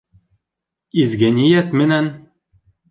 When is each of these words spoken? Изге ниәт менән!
Изге 1.03 1.31
ниәт 1.37 1.79
менән! 1.85 2.13